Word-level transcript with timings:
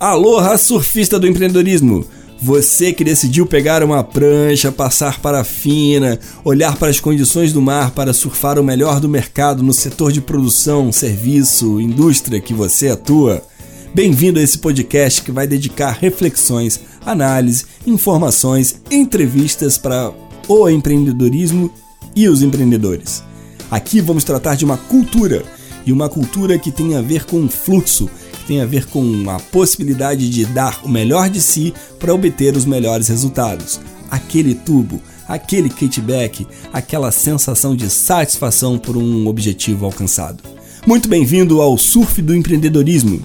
Aloha, 0.00 0.56
surfista 0.56 1.18
do 1.18 1.28
empreendedorismo! 1.28 2.06
Você 2.40 2.90
que 2.90 3.04
decidiu 3.04 3.44
pegar 3.44 3.82
uma 3.84 4.02
prancha, 4.02 4.72
passar 4.72 5.20
para 5.20 5.40
a 5.40 5.44
fina, 5.44 6.18
olhar 6.42 6.74
para 6.76 6.88
as 6.88 6.98
condições 6.98 7.52
do 7.52 7.60
mar 7.60 7.90
para 7.90 8.14
surfar 8.14 8.58
o 8.58 8.64
melhor 8.64 8.98
do 8.98 9.10
mercado 9.10 9.62
no 9.62 9.74
setor 9.74 10.10
de 10.10 10.22
produção, 10.22 10.90
serviço, 10.90 11.78
indústria 11.78 12.40
que 12.40 12.54
você 12.54 12.88
atua. 12.88 13.42
Bem-vindo 13.94 14.40
a 14.40 14.42
esse 14.42 14.56
podcast 14.56 15.20
que 15.20 15.30
vai 15.30 15.46
dedicar 15.46 15.90
reflexões, 15.90 16.80
análise, 17.04 17.66
informações, 17.86 18.80
entrevistas 18.90 19.76
para 19.76 20.10
o 20.48 20.66
empreendedorismo 20.70 21.70
e 22.16 22.26
os 22.26 22.40
empreendedores. 22.40 23.22
Aqui 23.70 24.00
vamos 24.00 24.24
tratar 24.24 24.54
de 24.54 24.64
uma 24.64 24.78
cultura 24.78 25.44
e 25.84 25.92
uma 25.92 26.08
cultura 26.08 26.58
que 26.58 26.72
tem 26.72 26.96
a 26.96 27.02
ver 27.02 27.26
com 27.26 27.46
fluxo 27.50 28.08
tem 28.44 28.60
a 28.60 28.66
ver 28.66 28.86
com 28.86 29.28
a 29.28 29.38
possibilidade 29.38 30.28
de 30.28 30.44
dar 30.46 30.80
o 30.84 30.88
melhor 30.88 31.28
de 31.28 31.40
si 31.40 31.72
para 31.98 32.14
obter 32.14 32.56
os 32.56 32.64
melhores 32.64 33.08
resultados. 33.08 33.80
Aquele 34.10 34.54
tubo, 34.54 35.00
aquele 35.28 35.68
kickback, 35.68 36.46
aquela 36.72 37.12
sensação 37.12 37.76
de 37.76 37.88
satisfação 37.88 38.78
por 38.78 38.96
um 38.96 39.26
objetivo 39.26 39.86
alcançado. 39.86 40.42
Muito 40.86 41.08
bem-vindo 41.08 41.60
ao 41.60 41.76
Surf 41.76 42.20
do 42.22 42.34
Empreendedorismo. 42.34 43.22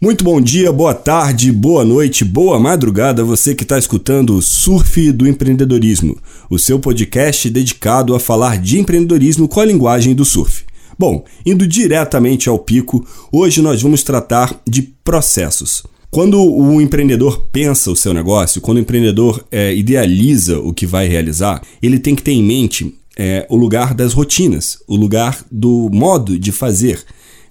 Muito 0.00 0.22
bom 0.22 0.40
dia, 0.40 0.70
boa 0.70 0.94
tarde, 0.94 1.50
boa 1.50 1.84
noite, 1.84 2.24
boa 2.24 2.56
madrugada, 2.56 3.24
você 3.24 3.52
que 3.52 3.64
está 3.64 3.76
escutando 3.76 4.36
o 4.36 4.40
Surf 4.40 5.10
do 5.10 5.26
Empreendedorismo, 5.26 6.16
o 6.48 6.56
seu 6.56 6.78
podcast 6.78 7.50
dedicado 7.50 8.14
a 8.14 8.20
falar 8.20 8.58
de 8.58 8.78
empreendedorismo 8.78 9.48
com 9.48 9.58
a 9.58 9.64
linguagem 9.64 10.14
do 10.14 10.24
surf. 10.24 10.62
Bom, 10.96 11.24
indo 11.44 11.66
diretamente 11.66 12.48
ao 12.48 12.60
pico, 12.60 13.04
hoje 13.32 13.60
nós 13.60 13.82
vamos 13.82 14.04
tratar 14.04 14.62
de 14.64 14.82
processos. 14.82 15.82
Quando 16.12 16.40
o 16.40 16.80
empreendedor 16.80 17.48
pensa 17.50 17.90
o 17.90 17.96
seu 17.96 18.14
negócio, 18.14 18.60
quando 18.60 18.76
o 18.78 18.82
empreendedor 18.82 19.44
é, 19.50 19.74
idealiza 19.74 20.60
o 20.60 20.72
que 20.72 20.86
vai 20.86 21.08
realizar, 21.08 21.60
ele 21.82 21.98
tem 21.98 22.14
que 22.14 22.22
ter 22.22 22.30
em 22.30 22.44
mente 22.44 22.94
é, 23.16 23.44
o 23.50 23.56
lugar 23.56 23.94
das 23.94 24.12
rotinas, 24.12 24.78
o 24.86 24.94
lugar 24.94 25.44
do 25.50 25.90
modo 25.92 26.38
de 26.38 26.52
fazer, 26.52 27.02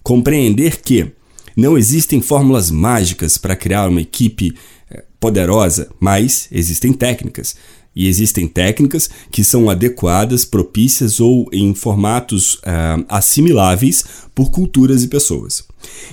compreender 0.02 0.80
que 0.80 1.11
não 1.58 1.76
existem 1.76 2.22
fórmulas 2.22 2.70
mágicas 2.70 3.36
para 3.36 3.56
criar 3.56 3.90
uma 3.90 4.00
equipe 4.00 4.54
eh, 4.92 5.04
poderosa, 5.20 5.90
mas 6.00 6.48
existem 6.52 6.94
técnicas. 6.94 7.56
E 7.96 8.08
existem 8.08 8.48
técnicas 8.48 9.10
que 9.32 9.44
são 9.44 9.68
adequadas, 9.68 10.46
propícias 10.46 11.20
ou 11.20 11.50
em 11.52 11.74
formatos 11.74 12.54
uh, 12.58 13.04
assimiláveis 13.10 14.06
por 14.36 14.52
culturas 14.52 15.02
e 15.02 15.08
pessoas. 15.08 15.64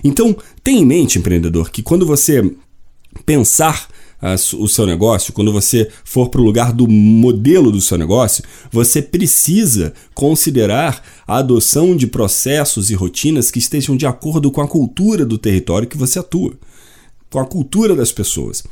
Então, 0.02 0.34
tenha 0.62 0.80
em 0.80 0.86
mente, 0.86 1.18
empreendedor, 1.18 1.70
que 1.70 1.82
quando 1.82 2.06
você 2.06 2.42
pensar 3.26 3.86
o 4.58 4.66
seu 4.66 4.86
negócio, 4.86 5.32
quando 5.32 5.52
você 5.52 5.88
for 6.02 6.30
para 6.30 6.40
o 6.40 6.44
lugar 6.44 6.72
do 6.72 6.88
modelo 6.88 7.70
do 7.70 7.80
seu 7.80 7.98
negócio, 7.98 8.42
você 8.72 9.02
precisa 9.02 9.92
considerar 10.14 11.02
a 11.26 11.38
adoção 11.38 11.94
de 11.94 12.06
processos 12.06 12.90
e 12.90 12.94
rotinas 12.94 13.50
que 13.50 13.58
estejam 13.58 13.96
de 13.96 14.06
acordo 14.06 14.50
com 14.50 14.62
a 14.62 14.68
cultura 14.68 15.26
do 15.26 15.36
território 15.36 15.86
que 15.86 15.98
você 15.98 16.18
atua, 16.18 16.54
com 17.30 17.38
a 17.38 17.44
cultura 17.44 17.94
das 17.94 18.12
pessoas. 18.12 18.64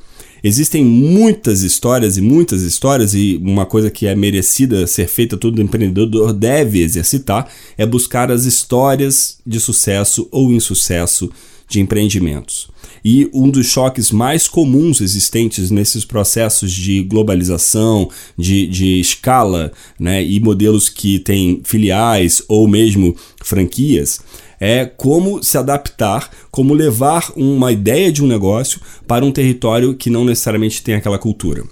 Existem 0.44 0.84
muitas 0.84 1.62
histórias 1.62 2.16
e 2.16 2.20
muitas 2.20 2.62
histórias, 2.62 3.14
e 3.14 3.40
uma 3.40 3.64
coisa 3.64 3.90
que 3.90 4.06
é 4.06 4.14
merecida 4.16 4.86
ser 4.88 5.06
feita, 5.06 5.36
todo 5.36 5.62
empreendedor 5.62 6.32
deve 6.32 6.80
exercitar, 6.80 7.48
é 7.78 7.86
buscar 7.86 8.30
as 8.30 8.44
histórias 8.44 9.38
de 9.46 9.60
sucesso 9.60 10.26
ou 10.32 10.50
insucesso 10.50 11.30
de 11.72 11.80
empreendimentos. 11.80 12.68
E 13.02 13.30
um 13.32 13.48
dos 13.48 13.66
choques 13.66 14.10
mais 14.10 14.46
comuns 14.46 15.00
existentes 15.00 15.70
nesses 15.70 16.04
processos 16.04 16.70
de 16.70 17.02
globalização, 17.02 18.10
de, 18.36 18.66
de 18.66 19.00
escala, 19.00 19.72
né, 19.98 20.22
e 20.22 20.38
modelos 20.38 20.90
que 20.90 21.18
têm 21.18 21.62
filiais 21.64 22.42
ou 22.46 22.68
mesmo 22.68 23.16
franquias, 23.42 24.20
é 24.60 24.84
como 24.84 25.42
se 25.42 25.56
adaptar, 25.56 26.30
como 26.50 26.74
levar 26.74 27.32
uma 27.34 27.72
ideia 27.72 28.12
de 28.12 28.22
um 28.22 28.26
negócio 28.26 28.80
para 29.08 29.24
um 29.24 29.32
território 29.32 29.94
que 29.94 30.10
não 30.10 30.24
necessariamente 30.24 30.82
tem 30.82 30.94
aquela 30.94 31.18
cultura. 31.18 31.64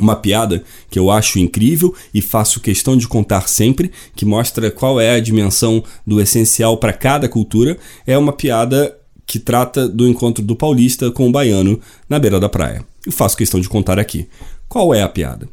Uma 0.00 0.16
piada 0.16 0.62
que 0.90 0.98
eu 0.98 1.10
acho 1.10 1.38
incrível 1.38 1.94
e 2.14 2.22
faço 2.22 2.60
questão 2.60 2.96
de 2.96 3.06
contar 3.06 3.48
sempre, 3.48 3.90
que 4.16 4.24
mostra 4.24 4.70
qual 4.70 5.00
é 5.00 5.16
a 5.16 5.20
dimensão 5.20 5.82
do 6.06 6.20
essencial 6.20 6.78
para 6.78 6.92
cada 6.92 7.28
cultura, 7.28 7.76
é 8.06 8.16
uma 8.16 8.32
piada 8.32 8.97
que 9.28 9.38
trata 9.38 9.86
do 9.86 10.08
encontro 10.08 10.42
do 10.42 10.56
paulista 10.56 11.10
com 11.10 11.28
o 11.28 11.30
baiano 11.30 11.78
na 12.08 12.18
beira 12.18 12.40
da 12.40 12.48
praia. 12.48 12.82
Eu 13.04 13.12
faço 13.12 13.36
questão 13.36 13.60
de 13.60 13.68
contar 13.68 13.98
aqui. 13.98 14.26
Qual 14.66 14.94
é 14.94 15.02
a 15.02 15.08
piada? 15.08 15.46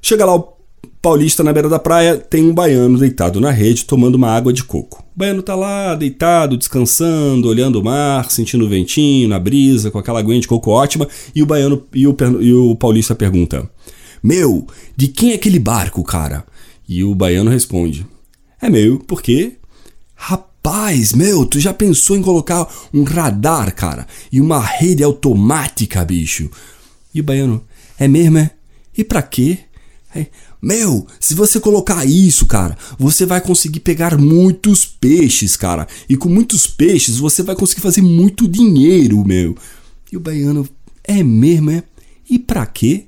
Chega 0.00 0.24
lá 0.24 0.34
o 0.34 0.56
paulista 1.02 1.44
na 1.44 1.52
beira 1.52 1.68
da 1.68 1.78
praia, 1.78 2.16
tem 2.16 2.42
um 2.42 2.54
baiano 2.54 2.98
deitado 2.98 3.38
na 3.38 3.50
rede 3.50 3.84
tomando 3.84 4.14
uma 4.14 4.30
água 4.30 4.50
de 4.50 4.64
coco. 4.64 5.04
O 5.14 5.18
baiano 5.18 5.42
tá 5.42 5.54
lá, 5.54 5.94
deitado, 5.94 6.56
descansando, 6.56 7.48
olhando 7.48 7.80
o 7.80 7.84
mar, 7.84 8.30
sentindo 8.30 8.64
o 8.64 8.68
ventinho 8.68 9.28
na 9.28 9.38
brisa, 9.38 9.90
com 9.90 9.98
aquela 9.98 10.18
aguinha 10.18 10.40
de 10.40 10.48
coco 10.48 10.70
ótima, 10.70 11.06
e 11.34 11.42
o 11.42 11.46
baiano 11.46 11.84
e 11.92 12.06
o, 12.06 12.16
e 12.40 12.54
o 12.54 12.74
paulista 12.76 13.14
pergunta: 13.14 13.68
Meu, 14.22 14.66
de 14.96 15.08
quem 15.08 15.32
é 15.32 15.34
aquele 15.34 15.58
barco, 15.58 16.02
cara? 16.02 16.44
E 16.88 17.04
o 17.04 17.14
baiano 17.14 17.50
responde: 17.50 18.06
É 18.60 18.70
meu, 18.70 18.98
por 19.00 19.20
quê? 19.20 19.58
Rapaz 20.14 20.51
Meu, 21.14 21.46
tu 21.46 21.58
já 21.58 21.72
pensou 21.72 22.16
em 22.16 22.22
colocar 22.22 22.68
um 22.92 23.02
radar, 23.02 23.74
cara? 23.74 24.06
E 24.30 24.40
uma 24.40 24.60
rede 24.60 25.02
automática, 25.02 26.04
bicho? 26.04 26.50
E 27.14 27.20
o 27.20 27.24
baiano, 27.24 27.62
é 27.98 28.06
mesmo, 28.06 28.38
é? 28.38 28.50
E 28.96 29.02
pra 29.02 29.22
quê? 29.22 29.58
É, 30.14 30.26
meu, 30.60 31.06
se 31.18 31.34
você 31.34 31.58
colocar 31.58 32.04
isso, 32.04 32.46
cara, 32.46 32.76
você 32.98 33.24
vai 33.24 33.40
conseguir 33.40 33.80
pegar 33.80 34.18
muitos 34.18 34.84
peixes, 34.84 35.56
cara. 35.56 35.88
E 36.08 36.16
com 36.16 36.28
muitos 36.28 36.66
peixes 36.66 37.16
você 37.16 37.42
vai 37.42 37.56
conseguir 37.56 37.80
fazer 37.80 38.02
muito 38.02 38.46
dinheiro, 38.46 39.24
meu. 39.24 39.56
E 40.10 40.16
o 40.16 40.20
baiano, 40.20 40.68
é 41.02 41.22
mesmo, 41.22 41.70
é? 41.70 41.82
E 42.28 42.38
pra 42.38 42.66
quê? 42.66 43.06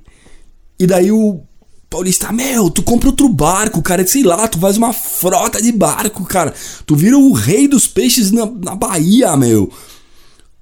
E 0.79 0.85
daí 0.85 1.11
o 1.11 1.41
Paulista, 1.89 2.31
meu, 2.31 2.69
tu 2.69 2.83
compra 2.83 3.09
outro 3.09 3.29
barco, 3.29 3.81
cara. 3.81 4.05
Sei 4.05 4.23
lá, 4.23 4.47
tu 4.47 4.59
faz 4.59 4.77
uma 4.77 4.91
frota 4.91 5.61
de 5.61 5.71
barco, 5.71 6.25
cara. 6.25 6.53
Tu 6.85 6.95
vira 6.95 7.17
o 7.17 7.31
rei 7.31 7.67
dos 7.67 7.87
peixes 7.87 8.31
na, 8.31 8.45
na 8.45 8.75
Bahia, 8.75 9.35
meu. 9.37 9.71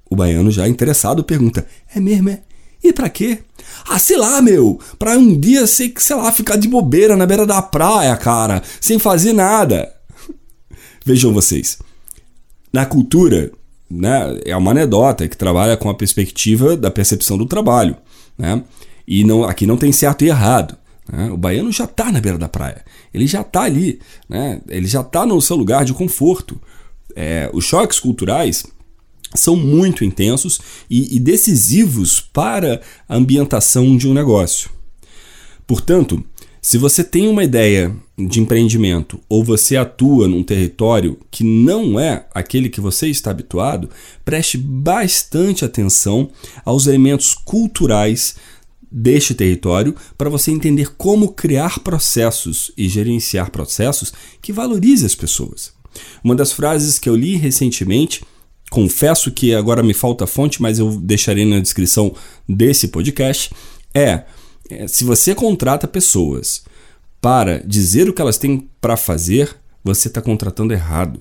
O 0.08 0.14
baiano, 0.14 0.50
já 0.50 0.68
interessado, 0.68 1.24
pergunta: 1.24 1.66
É 1.94 1.98
mesmo, 1.98 2.28
é? 2.28 2.40
E 2.82 2.92
pra 2.92 3.08
quê? 3.08 3.38
Ah, 3.88 3.98
sei 3.98 4.16
lá, 4.16 4.42
meu. 4.42 4.78
Pra 4.98 5.16
um 5.16 5.38
dia, 5.38 5.66
sei, 5.66 5.92
sei 5.96 6.16
lá, 6.16 6.30
ficar 6.30 6.56
de 6.56 6.68
bobeira 6.68 7.16
na 7.16 7.26
beira 7.26 7.46
da 7.46 7.62
praia, 7.62 8.14
cara. 8.16 8.62
Sem 8.80 8.98
fazer 8.98 9.32
nada. 9.32 9.90
Vejam 11.04 11.32
vocês. 11.32 11.78
Na 12.70 12.84
cultura, 12.84 13.50
né, 13.90 14.40
é 14.44 14.54
uma 14.56 14.72
anedota 14.72 15.26
que 15.26 15.36
trabalha 15.36 15.76
com 15.76 15.88
a 15.88 15.94
perspectiva 15.94 16.76
da 16.76 16.90
percepção 16.90 17.38
do 17.38 17.46
trabalho, 17.46 17.96
né? 18.36 18.62
E 19.06 19.24
não, 19.24 19.44
aqui 19.44 19.66
não 19.66 19.76
tem 19.76 19.92
certo 19.92 20.24
e 20.24 20.28
errado. 20.28 20.76
Né? 21.10 21.30
O 21.30 21.36
baiano 21.36 21.70
já 21.70 21.84
está 21.84 22.10
na 22.10 22.20
beira 22.20 22.38
da 22.38 22.48
praia, 22.48 22.84
ele 23.12 23.26
já 23.26 23.42
está 23.42 23.62
ali, 23.62 24.00
né? 24.28 24.60
ele 24.68 24.86
já 24.86 25.00
está 25.00 25.26
no 25.26 25.40
seu 25.40 25.56
lugar 25.56 25.84
de 25.84 25.92
conforto. 25.92 26.60
É, 27.16 27.48
os 27.52 27.64
choques 27.64 28.00
culturais 28.00 28.64
são 29.34 29.56
muito 29.56 30.04
intensos 30.04 30.60
e, 30.88 31.16
e 31.16 31.20
decisivos 31.20 32.20
para 32.20 32.80
a 33.08 33.16
ambientação 33.16 33.96
de 33.96 34.08
um 34.08 34.14
negócio. 34.14 34.70
Portanto, 35.66 36.24
se 36.60 36.78
você 36.78 37.04
tem 37.04 37.28
uma 37.28 37.44
ideia 37.44 37.94
de 38.16 38.40
empreendimento 38.40 39.20
ou 39.28 39.44
você 39.44 39.76
atua 39.76 40.26
num 40.26 40.42
território 40.42 41.18
que 41.30 41.44
não 41.44 42.00
é 42.00 42.26
aquele 42.32 42.70
que 42.70 42.80
você 42.80 43.08
está 43.08 43.30
habituado, 43.30 43.90
preste 44.24 44.56
bastante 44.56 45.62
atenção 45.62 46.30
aos 46.64 46.86
elementos 46.86 47.34
culturais 47.34 48.36
deste 48.96 49.34
território 49.34 49.96
para 50.16 50.30
você 50.30 50.52
entender 50.52 50.94
como 50.96 51.32
criar 51.32 51.80
processos 51.80 52.70
e 52.76 52.88
gerenciar 52.88 53.50
processos 53.50 54.12
que 54.40 54.52
valorize 54.52 55.04
as 55.04 55.16
pessoas. 55.16 55.72
Uma 56.22 56.36
das 56.36 56.52
frases 56.52 56.96
que 56.96 57.08
eu 57.08 57.16
li 57.16 57.34
recentemente, 57.34 58.24
confesso 58.70 59.32
que 59.32 59.52
agora 59.52 59.82
me 59.82 59.92
falta 59.92 60.28
fonte, 60.28 60.62
mas 60.62 60.78
eu 60.78 60.96
deixarei 61.00 61.44
na 61.44 61.58
descrição 61.58 62.14
desse 62.48 62.88
podcast, 62.88 63.50
é, 63.92 64.22
é 64.70 64.86
se 64.86 65.02
você 65.02 65.34
contrata 65.34 65.88
pessoas 65.88 66.64
para 67.20 67.58
dizer 67.66 68.08
o 68.08 68.12
que 68.12 68.22
elas 68.22 68.38
têm 68.38 68.68
para 68.80 68.96
fazer, 68.96 69.56
você 69.82 70.06
está 70.06 70.22
contratando 70.22 70.72
errado. 70.72 71.20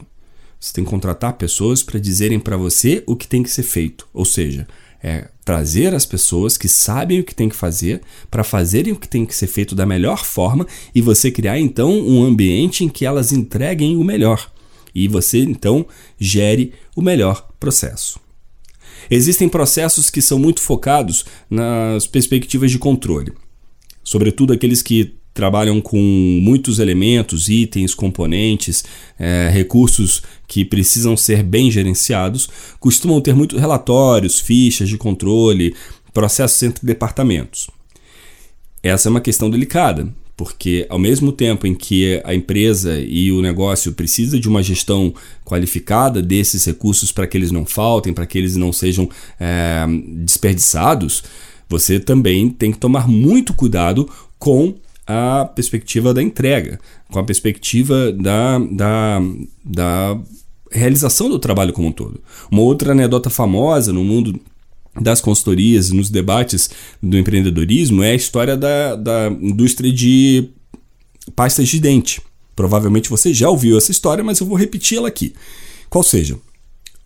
Você 0.59 0.73
tem 0.73 0.83
que 0.83 0.89
contratar 0.89 1.33
pessoas 1.33 1.81
para 1.81 1.99
dizerem 1.99 2.39
para 2.39 2.55
você 2.55 3.03
o 3.07 3.15
que 3.15 3.27
tem 3.27 3.41
que 3.41 3.49
ser 3.49 3.63
feito. 3.63 4.07
Ou 4.13 4.23
seja, 4.25 4.67
É 5.03 5.27
trazer 5.43 5.93
as 5.93 6.05
pessoas 6.05 6.57
que 6.57 6.69
sabem 6.69 7.19
o 7.19 7.23
que 7.23 7.35
tem 7.35 7.49
que 7.49 7.55
fazer 7.55 8.01
para 8.31 8.43
fazerem 8.43 8.93
o 8.93 8.95
que 8.95 9.07
tem 9.07 9.25
que 9.25 9.35
ser 9.35 9.47
feito 9.47 9.75
da 9.75 9.85
melhor 9.85 10.23
forma 10.23 10.65
e 10.95 11.01
você 11.01 11.29
criar 11.29 11.59
então 11.59 11.91
um 11.91 12.23
ambiente 12.23 12.85
em 12.85 12.89
que 12.89 13.05
elas 13.05 13.33
entreguem 13.33 13.97
o 13.97 14.03
melhor 14.03 14.49
e 14.95 15.07
você 15.07 15.39
então 15.39 15.85
gere 16.17 16.73
o 16.95 17.01
melhor 17.01 17.49
processo. 17.59 18.19
Existem 19.09 19.49
processos 19.49 20.09
que 20.09 20.21
são 20.21 20.39
muito 20.39 20.61
focados 20.61 21.25
nas 21.49 22.07
perspectivas 22.07 22.71
de 22.71 22.79
controle, 22.79 23.33
sobretudo 24.03 24.53
aqueles 24.53 24.81
que 24.81 25.15
trabalham 25.33 25.81
com 25.81 25.97
muitos 26.41 26.79
elementos, 26.79 27.49
itens, 27.49 27.95
componentes, 27.95 28.83
é, 29.17 29.49
recursos 29.51 30.21
que 30.47 30.63
precisam 30.63 31.17
ser 31.17 31.41
bem 31.41 31.71
gerenciados, 31.71 32.47
costumam 32.79 33.19
ter 33.19 33.33
muitos 33.33 33.59
relatórios, 33.59 34.39
fichas 34.39 34.87
de 34.87 34.97
controle, 34.97 35.75
processos 36.13 36.61
entre 36.61 36.85
departamentos. 36.85 37.67
Essa 38.83 39.07
é 39.07 39.11
uma 39.11 39.21
questão 39.21 39.49
delicada, 39.49 40.07
porque 40.35 40.85
ao 40.89 40.99
mesmo 40.99 41.31
tempo 41.31 41.65
em 41.65 41.73
que 41.73 42.21
a 42.23 42.35
empresa 42.35 42.99
e 42.99 43.31
o 43.31 43.41
negócio 43.41 43.93
precisa 43.93 44.39
de 44.39 44.47
uma 44.47 44.61
gestão 44.61 45.13
qualificada 45.43 46.21
desses 46.21 46.65
recursos 46.65 47.11
para 47.11 47.25
que 47.25 47.37
eles 47.37 47.51
não 47.51 47.65
faltem, 47.65 48.13
para 48.13 48.25
que 48.25 48.37
eles 48.37 48.55
não 48.55 48.73
sejam 48.73 49.09
é, 49.39 49.85
desperdiçados, 50.23 51.23
você 51.67 51.99
também 51.99 52.49
tem 52.49 52.71
que 52.71 52.77
tomar 52.77 53.07
muito 53.07 53.53
cuidado 53.53 54.09
com 54.37 54.75
a 55.05 55.45
perspectiva 55.45 56.13
da 56.13 56.21
entrega, 56.21 56.79
com 57.11 57.19
a 57.19 57.23
perspectiva 57.23 58.11
da, 58.11 58.59
da, 58.59 59.21
da 59.63 60.19
realização 60.71 61.29
do 61.29 61.39
trabalho 61.39 61.73
como 61.73 61.89
um 61.89 61.91
todo. 61.91 62.21
Uma 62.51 62.61
outra 62.61 62.91
anedota 62.91 63.29
famosa 63.29 63.91
no 63.91 64.03
mundo 64.03 64.39
das 64.99 65.19
consultorias, 65.19 65.91
nos 65.91 66.09
debates 66.09 66.69
do 67.01 67.17
empreendedorismo, 67.17 68.03
é 68.03 68.11
a 68.11 68.15
história 68.15 68.55
da, 68.55 68.95
da 68.95 69.27
indústria 69.27 69.91
de 69.91 70.49
pastas 71.35 71.67
de 71.67 71.79
dente. 71.79 72.21
Provavelmente 72.55 73.09
você 73.09 73.33
já 73.33 73.49
ouviu 73.49 73.77
essa 73.77 73.91
história, 73.91 74.23
mas 74.23 74.39
eu 74.39 74.47
vou 74.47 74.55
repetir 74.55 74.97
ela 74.97 75.07
aqui. 75.07 75.33
Qual 75.89 76.03
seja, 76.03 76.37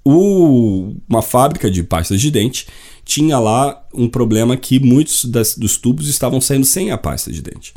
o, 0.09 0.95
uma 1.09 1.21
fábrica 1.21 1.69
de 1.69 1.83
pastas 1.83 2.21
de 2.21 2.31
dente 2.31 2.67
tinha 3.03 3.39
lá 3.39 3.85
um 3.93 4.07
problema 4.07 4.57
que 4.57 4.79
muitos 4.79 5.25
das, 5.25 5.57
dos 5.57 5.77
tubos 5.77 6.07
estavam 6.07 6.41
saindo 6.41 6.65
sem 6.65 6.91
a 6.91 6.97
pasta 6.97 7.31
de 7.31 7.41
dente. 7.41 7.73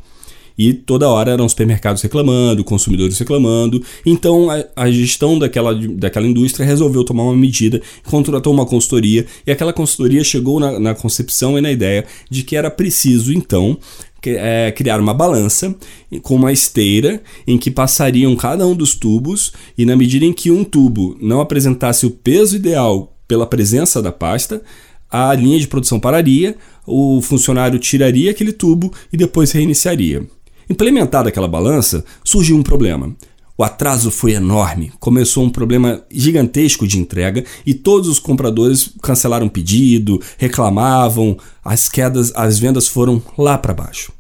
E 0.59 0.75
toda 0.75 1.09
hora 1.09 1.31
eram 1.31 1.49
supermercados 1.49 2.03
reclamando, 2.03 2.63
consumidores 2.63 3.19
reclamando. 3.19 3.83
Então 4.05 4.51
a, 4.51 4.63
a, 4.77 4.91
gestão 4.91 5.39
daquela, 5.39 5.75
daquela 5.75 6.27
indústria 6.27 6.67
resolveu 6.67 7.03
tomar 7.03 7.23
uma 7.23 7.37
medida, 7.37 7.81
contratou 8.05 8.53
uma 8.53 8.67
consultoria, 8.67 9.25
e 9.47 9.51
aquela 9.51 9.73
consultoria 9.73 10.23
chegou 10.23 10.61
na, 10.61 10.79
na 10.79 10.95
concepção 10.95 11.57
e 11.57 11.63
na 11.63 11.73
ideia 11.73 12.05
de 12.29 12.43
que 12.43 12.57
era 12.57 12.71
preciso, 12.71 13.33
então, 13.33 13.79
é, 14.27 14.73
criar 14.73 15.01
uma 15.01 15.15
balança 15.15 15.75
com 16.23 16.37
uma 16.37 16.53
esteira 16.53 17.23
em 17.47 17.57
que 17.57 17.71
passariam 17.71 18.35
cada 18.37 18.67
um 18.67 18.75
dos 18.75 18.95
tubos 18.95 19.53
e 19.77 19.85
na 19.85 19.97
medida 19.97 20.25
em 20.25 20.33
que 20.33 20.51
um 20.51 20.65
tubo 20.65 21.17
não 21.21 21.41
apresentasse 21.41 22.07
o 22.07 22.11
peso 22.11 22.57
ideal 22.57 23.17
pela 23.27 23.47
presença 23.47 24.03
da 24.03 24.11
pasta, 24.11 24.63
a 25.11 25.33
linha 25.35 25.59
de 25.59 25.69
produção 25.69 25.99
pararia, 25.99 26.57
o 26.87 27.21
funcionário 27.21 27.79
tiraria 27.79 28.31
aquele 28.31 28.53
tubo 28.53 28.93
e 29.13 29.17
depois 29.17 29.53
reiniciaria. 29.53 30.27
Implementada 30.69 31.29
aquela 31.29 31.49
balança, 31.49 32.05
surgiu 32.23 32.57
um 32.57 32.63
problema. 32.63 33.15
O 33.61 33.63
atraso 33.63 34.11
foi 34.11 34.33
enorme, 34.33 34.91
começou 34.99 35.45
um 35.45 35.51
problema 35.51 36.03
gigantesco 36.11 36.89
de 36.89 36.99
entrega 36.99 37.45
e 37.67 37.75
todos 37.75 38.09
os 38.09 38.19
compradores 38.19 38.89
cancelaram 39.03 39.51
pedido, 39.51 40.19
reclamavam, 40.39 41.37
as 41.63 41.87
quedas, 41.87 42.33
as 42.35 42.59
vendas 42.59 42.89
foram 42.89 43.23
lá 43.37 43.59
para 43.59 43.75
baixo. 43.75 44.15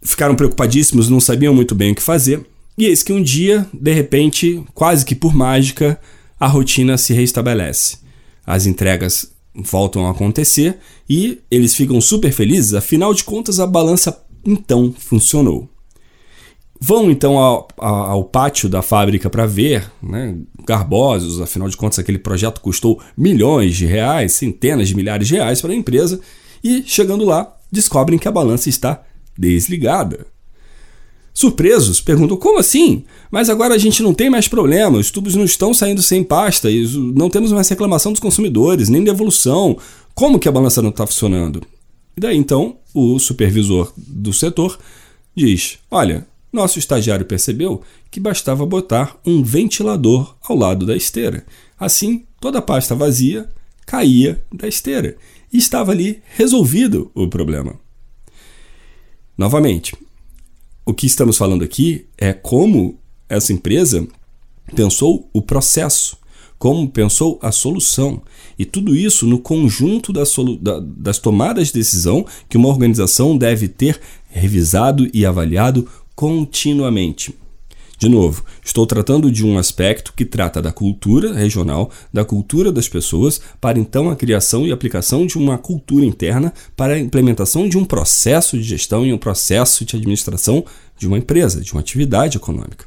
Ficaram 0.00 0.34
preocupadíssimos, 0.34 1.10
não 1.10 1.20
sabiam 1.20 1.52
muito 1.52 1.74
bem 1.74 1.92
o 1.92 1.94
que 1.94 2.00
fazer, 2.00 2.42
e 2.78 2.86
eis 2.86 3.02
que 3.02 3.12
um 3.12 3.22
dia, 3.22 3.68
de 3.70 3.92
repente, 3.92 4.64
quase 4.72 5.04
que 5.04 5.14
por 5.14 5.34
mágica, 5.34 6.00
a 6.40 6.46
rotina 6.46 6.96
se 6.96 7.12
restabelece. 7.12 7.98
As 8.46 8.64
entregas 8.64 9.30
voltam 9.54 10.06
a 10.06 10.12
acontecer 10.12 10.78
e 11.06 11.42
eles 11.50 11.74
ficam 11.74 12.00
super 12.00 12.32
felizes, 12.32 12.72
afinal 12.72 13.12
de 13.12 13.24
contas 13.24 13.60
a 13.60 13.66
balança 13.66 14.24
então 14.42 14.94
funcionou. 14.98 15.75
Vão 16.80 17.10
então 17.10 17.38
ao, 17.38 17.68
ao 17.78 18.24
pátio 18.24 18.68
da 18.68 18.82
fábrica 18.82 19.30
para 19.30 19.46
ver, 19.46 19.90
né, 20.02 20.36
garbosos, 20.66 21.40
afinal 21.40 21.68
de 21.68 21.76
contas 21.76 21.98
aquele 21.98 22.18
projeto 22.18 22.60
custou 22.60 23.00
milhões 23.16 23.76
de 23.76 23.86
reais, 23.86 24.32
centenas 24.32 24.88
de 24.88 24.94
milhares 24.94 25.26
de 25.26 25.34
reais 25.34 25.60
para 25.60 25.72
a 25.72 25.76
empresa, 25.76 26.20
e 26.62 26.82
chegando 26.86 27.24
lá, 27.24 27.56
descobrem 27.70 28.18
que 28.18 28.28
a 28.28 28.32
balança 28.32 28.68
está 28.68 29.02
desligada. 29.38 30.26
Surpresos, 31.32 32.00
perguntam 32.00 32.36
como 32.36 32.58
assim? 32.58 33.04
Mas 33.30 33.50
agora 33.50 33.74
a 33.74 33.78
gente 33.78 34.02
não 34.02 34.14
tem 34.14 34.30
mais 34.30 34.48
problema, 34.48 34.98
os 34.98 35.10
tubos 35.10 35.34
não 35.34 35.44
estão 35.44 35.74
saindo 35.74 36.02
sem 36.02 36.24
pasta, 36.24 36.70
e 36.70 36.86
não 37.14 37.28
temos 37.28 37.52
mais 37.52 37.68
reclamação 37.68 38.12
dos 38.12 38.20
consumidores, 38.20 38.88
nem 38.88 39.04
devolução. 39.04 39.76
Como 40.14 40.38
que 40.38 40.48
a 40.48 40.52
balança 40.52 40.80
não 40.80 40.90
está 40.90 41.06
funcionando? 41.06 41.62
E 42.16 42.20
daí 42.20 42.36
então 42.36 42.78
o 42.94 43.18
supervisor 43.18 43.92
do 43.96 44.32
setor 44.32 44.78
diz: 45.34 45.78
Olha, 45.90 46.26
nosso 46.52 46.78
estagiário 46.78 47.26
percebeu 47.26 47.82
que 48.10 48.20
bastava 48.20 48.64
botar 48.64 49.18
um 49.26 49.42
ventilador 49.42 50.36
ao 50.42 50.56
lado 50.56 50.86
da 50.86 50.96
esteira. 50.96 51.44
Assim, 51.78 52.24
toda 52.40 52.58
a 52.58 52.62
pasta 52.62 52.94
vazia 52.94 53.48
caía 53.84 54.42
da 54.52 54.66
esteira 54.66 55.16
e 55.52 55.58
estava 55.58 55.92
ali 55.92 56.22
resolvido 56.36 57.10
o 57.14 57.28
problema. 57.28 57.78
Novamente, 59.36 59.94
o 60.84 60.94
que 60.94 61.06
estamos 61.06 61.36
falando 61.36 61.62
aqui 61.62 62.06
é 62.16 62.32
como 62.32 62.98
essa 63.28 63.52
empresa 63.52 64.06
pensou 64.74 65.28
o 65.32 65.42
processo 65.42 66.16
como 66.58 66.88
pensou 66.88 67.38
a 67.42 67.52
solução. 67.52 68.22
E 68.58 68.64
tudo 68.64 68.94
isso 68.94 69.26
no 69.26 69.38
conjunto 69.38 70.12
das, 70.12 70.34
da, 70.60 70.80
das 70.80 71.18
tomadas 71.18 71.68
de 71.68 71.74
decisão 71.74 72.24
que 72.48 72.56
uma 72.56 72.68
organização 72.68 73.36
deve 73.36 73.68
ter 73.68 74.00
revisado 74.28 75.08
e 75.12 75.26
avaliado 75.26 75.88
continuamente. 76.16 77.34
De 77.98 78.10
novo, 78.10 78.44
estou 78.62 78.86
tratando 78.86 79.30
de 79.30 79.44
um 79.44 79.56
aspecto 79.56 80.12
que 80.14 80.24
trata 80.24 80.60
da 80.60 80.70
cultura 80.70 81.32
regional, 81.32 81.90
da 82.12 82.24
cultura 82.26 82.70
das 82.70 82.88
pessoas, 82.88 83.40
para 83.58 83.78
então 83.78 84.10
a 84.10 84.16
criação 84.16 84.66
e 84.66 84.72
aplicação 84.72 85.26
de 85.26 85.38
uma 85.38 85.56
cultura 85.56 86.04
interna 86.04 86.52
para 86.76 86.94
a 86.94 86.98
implementação 86.98 87.66
de 87.66 87.78
um 87.78 87.86
processo 87.86 88.58
de 88.58 88.64
gestão 88.64 89.06
e 89.06 89.14
um 89.14 89.18
processo 89.18 89.84
de 89.84 89.96
administração 89.96 90.64
de 90.98 91.06
uma 91.06 91.16
empresa, 91.16 91.62
de 91.62 91.72
uma 91.72 91.80
atividade 91.80 92.36
econômica. 92.36 92.84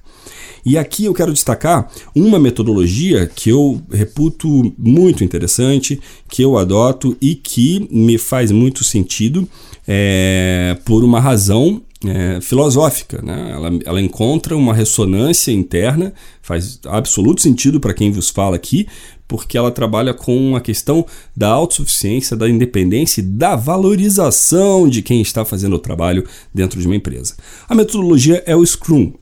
E 0.63 0.77
aqui 0.77 1.05
eu 1.05 1.13
quero 1.13 1.33
destacar 1.33 1.89
uma 2.13 2.37
metodologia 2.37 3.25
que 3.25 3.49
eu 3.49 3.81
reputo 3.89 4.73
muito 4.77 5.23
interessante, 5.23 5.99
que 6.27 6.43
eu 6.43 6.57
adoto 6.57 7.17
e 7.19 7.33
que 7.33 7.87
me 7.89 8.17
faz 8.17 8.51
muito 8.51 8.83
sentido 8.83 9.47
é, 9.87 10.77
por 10.85 11.03
uma 11.03 11.19
razão 11.19 11.81
é, 12.05 12.39
filosófica. 12.41 13.21
Né? 13.21 13.51
Ela, 13.51 13.79
ela 13.85 14.01
encontra 14.01 14.55
uma 14.55 14.73
ressonância 14.73 15.51
interna, 15.51 16.13
faz 16.41 16.79
absoluto 16.85 17.41
sentido 17.41 17.79
para 17.79 17.93
quem 17.93 18.11
vos 18.11 18.29
fala 18.29 18.55
aqui, 18.55 18.87
porque 19.27 19.57
ela 19.57 19.71
trabalha 19.71 20.13
com 20.13 20.55
a 20.55 20.61
questão 20.61 21.05
da 21.35 21.49
autossuficiência, 21.49 22.35
da 22.35 22.49
independência 22.49 23.21
e 23.21 23.23
da 23.23 23.55
valorização 23.55 24.89
de 24.89 25.01
quem 25.01 25.21
está 25.21 25.45
fazendo 25.45 25.75
o 25.75 25.79
trabalho 25.79 26.25
dentro 26.53 26.79
de 26.81 26.87
uma 26.87 26.95
empresa. 26.95 27.35
A 27.67 27.75
metodologia 27.75 28.43
é 28.45 28.55
o 28.55 28.65
Scrum 28.65 29.13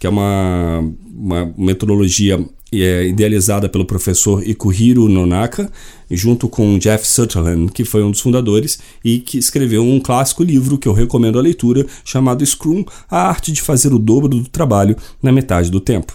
que 0.00 0.06
é 0.06 0.10
uma, 0.10 0.82
uma 1.14 1.54
metodologia 1.58 2.42
é, 2.72 3.06
idealizada 3.06 3.68
pelo 3.68 3.84
professor 3.84 4.42
Ikuhiro 4.42 5.08
Nonaka, 5.08 5.70
junto 6.10 6.48
com 6.48 6.78
Jeff 6.78 7.06
Sutherland, 7.06 7.72
que 7.72 7.84
foi 7.84 8.02
um 8.02 8.10
dos 8.10 8.20
fundadores 8.20 8.78
e 9.04 9.20
que 9.20 9.38
escreveu 9.38 9.82
um 9.82 10.00
clássico 10.00 10.42
livro 10.42 10.78
que 10.78 10.88
eu 10.88 10.92
recomendo 10.92 11.38
a 11.38 11.42
leitura, 11.42 11.86
chamado 12.04 12.44
Scrum: 12.44 12.84
A 13.10 13.28
Arte 13.28 13.52
de 13.52 13.62
Fazer 13.62 13.92
o 13.92 13.98
Dobro 13.98 14.28
do 14.28 14.48
Trabalho 14.48 14.96
na 15.22 15.32
Metade 15.32 15.70
do 15.70 15.80
Tempo. 15.80 16.14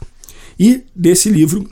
E 0.60 0.84
desse 0.96 1.30
livro 1.30 1.70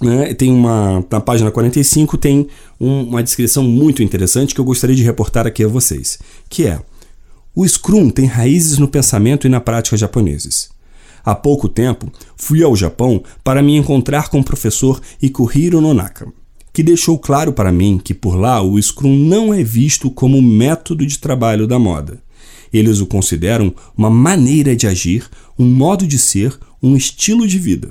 né, 0.00 0.32
tem 0.34 0.50
uma 0.50 1.04
na 1.10 1.20
página 1.20 1.50
45 1.50 2.16
tem 2.16 2.48
um, 2.80 3.02
uma 3.02 3.22
descrição 3.22 3.62
muito 3.62 4.02
interessante 4.02 4.54
que 4.54 4.60
eu 4.60 4.64
gostaria 4.64 4.96
de 4.96 5.02
reportar 5.02 5.46
aqui 5.46 5.62
a 5.62 5.68
vocês, 5.68 6.18
que 6.48 6.66
é 6.66 6.80
o 7.54 7.66
Scrum 7.66 8.10
tem 8.10 8.26
raízes 8.26 8.78
no 8.78 8.88
pensamento 8.88 9.46
e 9.46 9.50
na 9.50 9.60
prática 9.60 9.96
japoneses. 9.96 10.70
Há 11.22 11.34
pouco 11.34 11.68
tempo, 11.68 12.10
fui 12.36 12.62
ao 12.62 12.74
Japão 12.74 13.22
para 13.44 13.62
me 13.62 13.76
encontrar 13.76 14.30
com 14.30 14.40
o 14.40 14.44
professor 14.44 15.00
Ikuhiro 15.20 15.80
Nonaka, 15.80 16.32
que 16.72 16.82
deixou 16.82 17.18
claro 17.18 17.52
para 17.52 17.72
mim 17.72 18.00
que 18.02 18.14
por 18.14 18.36
lá 18.36 18.62
o 18.62 18.80
Scrum 18.80 19.16
não 19.16 19.52
é 19.52 19.62
visto 19.62 20.10
como 20.10 20.40
método 20.40 21.04
de 21.04 21.18
trabalho 21.18 21.66
da 21.66 21.78
moda. 21.78 22.22
Eles 22.72 23.00
o 23.00 23.06
consideram 23.06 23.74
uma 23.96 24.10
maneira 24.10 24.76
de 24.76 24.86
agir, 24.86 25.28
um 25.58 25.66
modo 25.66 26.06
de 26.06 26.18
ser, 26.18 26.56
um 26.82 26.96
estilo 26.96 27.46
de 27.46 27.58
vida. 27.58 27.90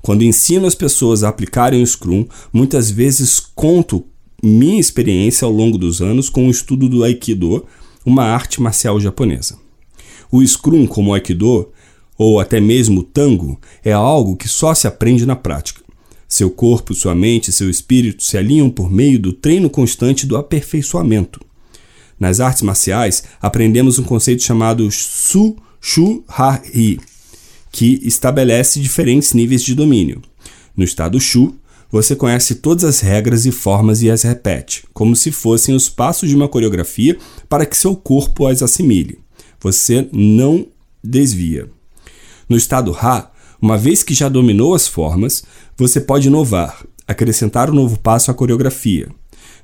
Quando 0.00 0.24
ensino 0.24 0.66
as 0.66 0.74
pessoas 0.74 1.22
a 1.22 1.28
aplicarem 1.28 1.80
o 1.80 1.86
Scrum, 1.86 2.26
muitas 2.52 2.90
vezes 2.90 3.38
conto 3.38 4.04
minha 4.42 4.80
experiência 4.80 5.46
ao 5.46 5.52
longo 5.52 5.78
dos 5.78 6.02
anos 6.02 6.28
com 6.28 6.48
o 6.48 6.50
estudo 6.50 6.88
do 6.88 7.04
Aikido, 7.04 7.64
uma 8.04 8.24
arte 8.24 8.60
marcial 8.60 9.00
japonesa. 9.00 9.56
O 10.32 10.44
Scrum, 10.44 10.86
como 10.88 11.12
o 11.12 11.14
Aikido, 11.14 11.68
ou 12.18 12.40
até 12.40 12.60
mesmo 12.60 13.00
o 13.00 13.04
Tango, 13.04 13.60
é 13.84 13.92
algo 13.92 14.36
que 14.36 14.48
só 14.48 14.74
se 14.74 14.88
aprende 14.88 15.24
na 15.24 15.36
prática. 15.36 15.81
Seu 16.32 16.50
corpo, 16.50 16.94
sua 16.94 17.14
mente 17.14 17.48
e 17.48 17.52
seu 17.52 17.68
espírito 17.68 18.24
se 18.24 18.38
alinham 18.38 18.70
por 18.70 18.90
meio 18.90 19.18
do 19.18 19.34
treino 19.34 19.68
constante 19.68 20.26
do 20.26 20.34
aperfeiçoamento. 20.34 21.38
Nas 22.18 22.40
artes 22.40 22.62
marciais, 22.62 23.24
aprendemos 23.38 23.98
um 23.98 24.02
conceito 24.02 24.42
chamado 24.42 24.90
Su 24.90 25.54
Shu 25.78 26.24
Ha 26.26 26.62
Hi, 26.74 26.98
que 27.70 28.00
estabelece 28.02 28.80
diferentes 28.80 29.34
níveis 29.34 29.62
de 29.62 29.74
domínio. 29.74 30.22
No 30.74 30.82
estado 30.82 31.20
Shu, 31.20 31.54
você 31.90 32.16
conhece 32.16 32.54
todas 32.54 32.84
as 32.84 33.00
regras 33.00 33.44
e 33.44 33.52
formas 33.52 34.00
e 34.00 34.10
as 34.10 34.22
repete, 34.22 34.84
como 34.94 35.14
se 35.14 35.30
fossem 35.30 35.74
os 35.74 35.90
passos 35.90 36.30
de 36.30 36.34
uma 36.34 36.48
coreografia 36.48 37.18
para 37.46 37.66
que 37.66 37.76
seu 37.76 37.94
corpo 37.94 38.46
as 38.46 38.62
assimile. 38.62 39.18
Você 39.60 40.08
não 40.10 40.66
desvia. 41.04 41.68
No 42.48 42.56
estado 42.56 42.90
Ra, 42.90 43.31
uma 43.62 43.78
vez 43.78 44.02
que 44.02 44.12
já 44.12 44.28
dominou 44.28 44.74
as 44.74 44.88
formas, 44.88 45.44
você 45.76 46.00
pode 46.00 46.26
inovar, 46.26 46.84
acrescentar 47.06 47.70
um 47.70 47.74
novo 47.74 47.96
passo 47.96 48.28
à 48.28 48.34
coreografia. 48.34 49.08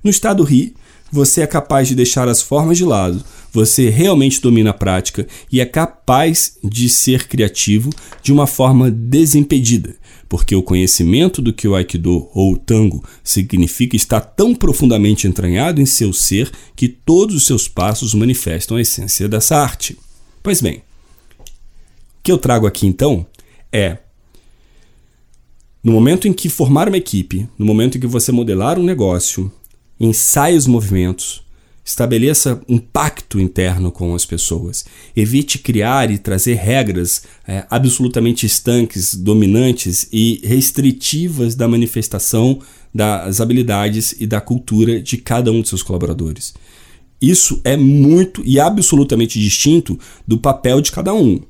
No 0.04 0.08
estado 0.08 0.44
Ri, 0.44 0.72
você 1.10 1.40
é 1.40 1.46
capaz 1.48 1.88
de 1.88 1.96
deixar 1.96 2.28
as 2.28 2.40
formas 2.40 2.78
de 2.78 2.84
lado, 2.84 3.24
você 3.52 3.88
realmente 3.88 4.40
domina 4.40 4.70
a 4.70 4.74
prática 4.74 5.26
e 5.50 5.60
é 5.60 5.66
capaz 5.66 6.58
de 6.62 6.88
ser 6.88 7.26
criativo 7.26 7.90
de 8.22 8.32
uma 8.32 8.46
forma 8.46 8.88
desimpedida, 8.88 9.96
porque 10.28 10.54
o 10.54 10.62
conhecimento 10.62 11.42
do 11.42 11.52
que 11.52 11.66
o 11.66 11.74
Aikido 11.74 12.28
ou 12.32 12.52
o 12.52 12.58
Tango 12.58 13.02
significa 13.24 13.96
está 13.96 14.20
tão 14.20 14.54
profundamente 14.54 15.26
entranhado 15.26 15.80
em 15.80 15.86
seu 15.86 16.12
ser 16.12 16.52
que 16.76 16.86
todos 16.86 17.34
os 17.34 17.46
seus 17.46 17.66
passos 17.66 18.14
manifestam 18.14 18.76
a 18.76 18.80
essência 18.80 19.28
dessa 19.28 19.56
arte. 19.56 19.98
Pois 20.40 20.60
bem, 20.60 20.82
o 21.40 22.22
que 22.22 22.30
eu 22.30 22.38
trago 22.38 22.66
aqui 22.66 22.86
então 22.86 23.26
é 23.72 23.98
no 25.82 25.92
momento 25.92 26.26
em 26.26 26.32
que 26.32 26.48
formar 26.48 26.88
uma 26.88 26.96
equipe, 26.96 27.48
no 27.56 27.64
momento 27.64 27.96
em 27.96 28.00
que 28.00 28.06
você 28.06 28.32
modelar 28.32 28.78
um 28.78 28.82
negócio, 28.82 29.50
ensaie 29.98 30.56
os 30.56 30.66
movimentos, 30.66 31.42
estabeleça 31.84 32.60
um 32.68 32.78
pacto 32.78 33.40
interno 33.40 33.90
com 33.90 34.14
as 34.14 34.26
pessoas. 34.26 34.84
Evite 35.16 35.58
criar 35.58 36.10
e 36.10 36.18
trazer 36.18 36.54
regras 36.54 37.22
é, 37.46 37.64
absolutamente 37.70 38.44
estanques, 38.44 39.14
dominantes 39.14 40.08
e 40.12 40.40
restritivas 40.44 41.54
da 41.54 41.66
manifestação 41.66 42.60
das 42.92 43.40
habilidades 43.40 44.14
e 44.18 44.26
da 44.26 44.40
cultura 44.40 45.00
de 45.00 45.16
cada 45.16 45.50
um 45.50 45.62
de 45.62 45.68
seus 45.68 45.82
colaboradores. 45.82 46.52
Isso 47.20 47.60
é 47.64 47.76
muito 47.76 48.42
e 48.44 48.60
absolutamente 48.60 49.40
distinto 49.40 49.98
do 50.26 50.38
papel 50.38 50.80
de 50.80 50.92
cada 50.92 51.14
um. 51.14 51.40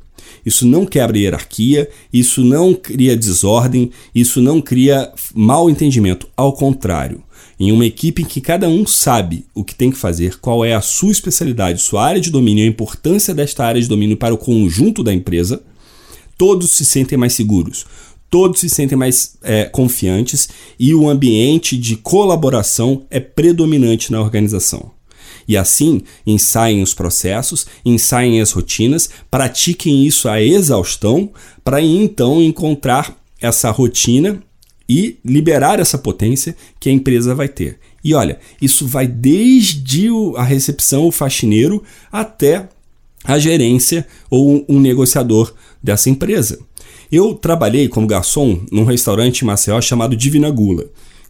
Isso 0.44 0.66
não 0.66 0.86
quebra 0.86 1.18
hierarquia, 1.18 1.88
isso 2.12 2.44
não 2.44 2.74
cria 2.74 3.16
desordem, 3.16 3.90
isso 4.14 4.40
não 4.40 4.60
cria 4.60 5.12
mal 5.34 5.68
entendimento. 5.68 6.28
Ao 6.36 6.52
contrário, 6.52 7.22
em 7.58 7.72
uma 7.72 7.84
equipe 7.84 8.22
em 8.22 8.24
que 8.24 8.40
cada 8.40 8.68
um 8.68 8.86
sabe 8.86 9.44
o 9.54 9.64
que 9.64 9.74
tem 9.74 9.90
que 9.90 9.98
fazer, 9.98 10.38
qual 10.38 10.64
é 10.64 10.74
a 10.74 10.80
sua 10.80 11.10
especialidade, 11.10 11.82
sua 11.82 12.04
área 12.04 12.20
de 12.20 12.30
domínio, 12.30 12.64
a 12.64 12.68
importância 12.68 13.34
desta 13.34 13.64
área 13.64 13.80
de 13.80 13.88
domínio 13.88 14.16
para 14.16 14.34
o 14.34 14.38
conjunto 14.38 15.02
da 15.02 15.12
empresa, 15.12 15.62
todos 16.36 16.70
se 16.70 16.84
sentem 16.84 17.18
mais 17.18 17.32
seguros, 17.32 17.84
todos 18.30 18.60
se 18.60 18.68
sentem 18.68 18.96
mais 18.96 19.36
é, 19.42 19.64
confiantes 19.64 20.48
e 20.78 20.94
o 20.94 21.08
ambiente 21.08 21.76
de 21.76 21.96
colaboração 21.96 23.06
é 23.10 23.18
predominante 23.18 24.12
na 24.12 24.20
organização. 24.20 24.97
E 25.48 25.56
assim, 25.56 26.02
ensaiem 26.26 26.82
os 26.82 26.92
processos, 26.92 27.66
ensaiem 27.82 28.40
as 28.40 28.52
rotinas, 28.52 29.08
pratiquem 29.30 30.04
isso 30.04 30.28
à 30.28 30.42
exaustão, 30.42 31.30
para 31.64 31.80
então 31.80 32.42
encontrar 32.42 33.18
essa 33.40 33.70
rotina 33.70 34.42
e 34.86 35.18
liberar 35.24 35.80
essa 35.80 35.96
potência 35.96 36.54
que 36.78 36.90
a 36.90 36.92
empresa 36.92 37.34
vai 37.34 37.48
ter. 37.48 37.78
E 38.04 38.14
olha, 38.14 38.38
isso 38.60 38.86
vai 38.86 39.06
desde 39.06 40.08
a 40.36 40.42
recepção, 40.42 41.06
o 41.06 41.12
faxineiro, 41.12 41.82
até 42.12 42.68
a 43.24 43.38
gerência 43.38 44.06
ou 44.30 44.64
um 44.68 44.78
negociador 44.78 45.52
dessa 45.82 46.08
empresa. 46.08 46.58
Eu 47.10 47.34
trabalhei 47.34 47.88
como 47.88 48.06
garçom 48.06 48.60
num 48.70 48.84
restaurante 48.84 49.40
em 49.40 49.46
Maceió 49.46 49.80
chamado 49.80 50.16
Divina 50.16 50.50
Gula, 50.50 50.86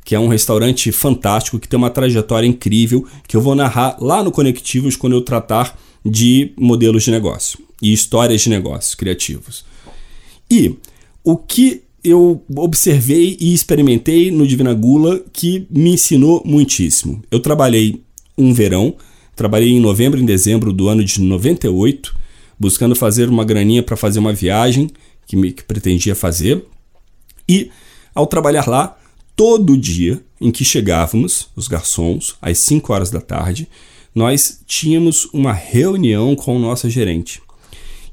que 0.09 0.15
é 0.15 0.19
um 0.19 0.29
restaurante 0.29 0.91
fantástico, 0.91 1.59
que 1.59 1.69
tem 1.69 1.77
uma 1.77 1.91
trajetória 1.91 2.47
incrível, 2.47 3.07
que 3.27 3.37
eu 3.37 3.43
vou 3.43 3.55
narrar 3.55 3.99
lá 4.01 4.25
no 4.25 4.33
Conectivos 4.33 4.97
quando 4.97 5.13
eu 5.13 5.21
tratar 5.21 5.79
de 6.03 6.51
modelos 6.59 7.03
de 7.03 7.11
negócio 7.11 7.59
e 7.83 7.93
histórias 7.93 8.41
de 8.41 8.49
negócios 8.49 8.95
criativos. 8.95 9.67
E 10.51 10.77
o 11.23 11.37
que 11.37 11.83
eu 12.03 12.43
observei 12.57 13.37
e 13.39 13.53
experimentei 13.53 14.31
no 14.31 14.47
Divina 14.47 14.73
Gula 14.73 15.23
que 15.31 15.67
me 15.71 15.93
ensinou 15.93 16.43
muitíssimo. 16.43 17.23
Eu 17.31 17.39
trabalhei 17.39 18.03
um 18.39 18.55
verão, 18.55 18.97
trabalhei 19.37 19.73
em 19.73 19.79
novembro 19.79 20.19
e 20.19 20.25
dezembro 20.25 20.73
do 20.73 20.89
ano 20.89 21.05
de 21.05 21.21
98, 21.21 22.17
buscando 22.59 22.97
fazer 22.97 23.29
uma 23.29 23.45
graninha 23.45 23.83
para 23.83 23.95
fazer 23.95 24.21
uma 24.21 24.33
viagem 24.33 24.89
que, 25.27 25.37
me, 25.37 25.53
que 25.53 25.65
pretendia 25.65 26.15
fazer. 26.15 26.65
E 27.47 27.71
ao 28.15 28.27
trabalhar 28.27 28.67
lá, 28.67 28.99
todo 29.39 29.77
dia 29.77 30.21
em 30.41 30.51
que 30.51 30.65
chegávamos, 30.65 31.49
os 31.55 31.69
garçons, 31.69 32.35
às 32.43 32.59
5 32.59 32.93
horas 32.93 33.09
da 33.09 33.21
tarde, 33.21 33.69
nós 34.13 34.63
tínhamos 34.67 35.29
uma 35.33 35.53
reunião 35.53 36.35
com 36.35 36.57
o 36.57 36.59
nosso 36.59 36.91
gerente. 36.91 37.41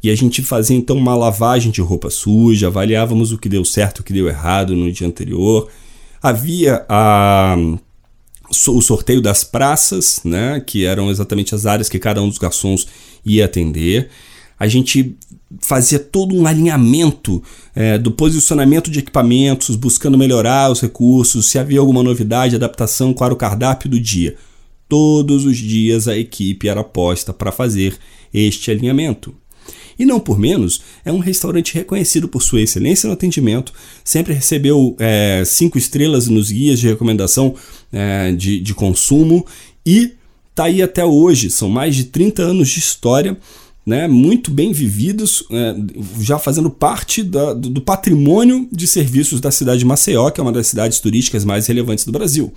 E 0.03 0.11
a 0.11 0.15
gente 0.15 0.43
fazia 0.43 0.77
então 0.77 0.95
uma 0.95 1.15
lavagem 1.15 1.71
de 1.71 1.81
roupa 1.81 2.11
suja, 2.11 2.67
avaliávamos 2.67 3.31
o 3.31 3.39
que 3.39 3.49
deu 3.49 3.65
certo, 3.65 3.99
o 3.99 4.03
que 4.03 4.13
deu 4.13 4.27
errado 4.27 4.75
no 4.75 4.91
dia 4.91 5.07
anterior. 5.07 5.67
Havia 6.21 6.85
a, 6.87 7.57
o 8.67 8.81
sorteio 8.81 9.19
das 9.19 9.43
praças, 9.43 10.21
né, 10.23 10.59
que 10.59 10.85
eram 10.85 11.09
exatamente 11.09 11.55
as 11.55 11.65
áreas 11.65 11.89
que 11.89 11.97
cada 11.97 12.21
um 12.21 12.29
dos 12.29 12.37
garçons 12.37 12.87
ia 13.25 13.45
atender. 13.45 14.11
A 14.59 14.67
gente 14.67 15.15
fazia 15.59 15.99
todo 15.99 16.35
um 16.35 16.45
alinhamento 16.45 17.41
é, 17.75 17.97
do 17.97 18.11
posicionamento 18.11 18.89
de 18.89 18.99
equipamentos, 18.99 19.75
buscando 19.75 20.17
melhorar 20.17 20.71
os 20.71 20.81
recursos, 20.81 21.47
se 21.47 21.59
havia 21.59 21.79
alguma 21.79 22.03
novidade, 22.03 22.55
adaptação, 22.55 23.15
era 23.19 23.33
o 23.33 23.37
cardápio 23.37 23.89
do 23.89 23.99
dia. 23.99 24.35
Todos 24.87 25.45
os 25.45 25.57
dias 25.57 26.07
a 26.07 26.17
equipe 26.17 26.67
era 26.67 26.83
posta 26.83 27.33
para 27.33 27.51
fazer 27.51 27.97
este 28.33 28.71
alinhamento. 28.71 29.33
E 29.97 30.05
não 30.05 30.19
por 30.19 30.37
menos, 30.37 30.81
é 31.05 31.11
um 31.11 31.19
restaurante 31.19 31.73
reconhecido 31.73 32.27
por 32.27 32.43
sua 32.43 32.61
excelência 32.61 33.07
no 33.07 33.13
atendimento, 33.13 33.73
sempre 34.03 34.33
recebeu 34.33 34.95
é, 34.99 35.43
cinco 35.45 35.77
estrelas 35.77 36.27
nos 36.27 36.51
guias 36.51 36.79
de 36.79 36.87
recomendação 36.87 37.55
é, 37.93 38.33
de, 38.33 38.59
de 38.59 38.73
consumo 38.73 39.45
e 39.85 40.13
está 40.49 40.65
aí 40.65 40.81
até 40.81 41.03
hoje. 41.03 41.49
São 41.49 41.69
mais 41.69 41.95
de 41.95 42.05
30 42.05 42.41
anos 42.41 42.69
de 42.69 42.79
história. 42.79 43.37
Né, 43.85 44.07
muito 44.07 44.49
bem 44.49 44.73
vividos, 44.73 45.43
é, 45.51 45.75
já 46.19 46.39
fazendo 46.39 46.71
parte 46.71 47.21
da, 47.21 47.53
do, 47.53 47.69
do 47.69 47.81
patrimônio 47.81 48.67
de 48.71 48.87
serviços 48.87 49.39
da 49.39 49.51
cidade 49.51 49.77
de 49.77 49.85
Maceió, 49.85 50.31
que 50.31 50.39
é 50.39 50.43
uma 50.43 50.51
das 50.51 50.65
cidades 50.65 50.99
turísticas 50.99 51.45
mais 51.45 51.67
relevantes 51.67 52.03
do 52.03 52.11
Brasil. 52.11 52.51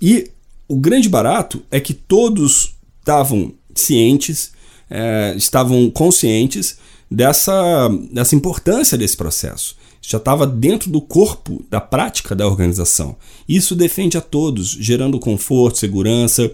E 0.00 0.28
o 0.66 0.74
grande 0.74 1.08
barato 1.08 1.62
é 1.70 1.78
que 1.78 1.94
todos 1.94 2.74
estavam 3.00 3.54
cientes 3.72 4.50
é, 4.92 5.34
estavam 5.36 5.90
conscientes 5.90 6.76
dessa, 7.10 7.88
dessa 8.12 8.36
importância 8.36 8.98
desse 8.98 9.16
processo. 9.16 9.76
Já 10.02 10.18
estava 10.18 10.46
dentro 10.46 10.90
do 10.90 11.00
corpo 11.00 11.64
da 11.70 11.80
prática 11.80 12.34
da 12.34 12.46
organização. 12.46 13.16
Isso 13.48 13.74
defende 13.74 14.18
a 14.18 14.20
todos, 14.20 14.68
gerando 14.68 15.18
conforto, 15.18 15.78
segurança, 15.78 16.50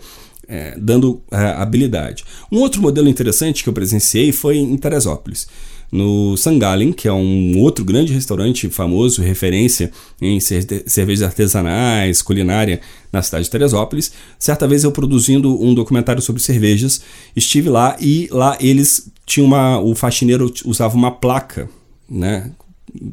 é, 0.49 0.77
dando 0.79 1.23
é, 1.31 1.37
habilidade. 1.37 2.25
Um 2.51 2.59
outro 2.59 2.81
modelo 2.81 3.09
interessante 3.09 3.63
que 3.63 3.69
eu 3.69 3.73
presenciei 3.73 4.33
foi 4.33 4.57
em 4.57 4.77
Teresópolis 4.77 5.47
no 5.91 6.37
Sangalen, 6.37 6.93
que 6.93 7.09
é 7.09 7.13
um 7.13 7.59
outro 7.59 7.85
grande 7.85 8.13
restaurante 8.13 8.69
famoso, 8.69 9.23
referência 9.23 9.91
em 10.21 10.39
cervejas 10.39 11.23
artesanais, 11.23 12.21
culinária 12.21 12.81
na 13.13 13.23
cidade 13.23 13.45
de 13.45 13.51
Teresópolis. 13.51 14.13
Certa 14.39 14.69
vez 14.69 14.85
eu 14.85 14.93
produzindo 14.93 15.61
um 15.63 15.75
documentário 15.75 16.21
sobre 16.21 16.43
cervejas, 16.43 17.01
estive 17.35 17.71
lá 17.71 17.97
e 18.01 18.29
lá 18.31 18.57
eles 18.61 19.11
tinham 19.25 19.47
uma. 19.47 19.81
O 19.81 19.95
faxineiro 19.95 20.53
usava 20.65 20.95
uma 20.95 21.11
placa, 21.11 21.69
né? 22.09 22.51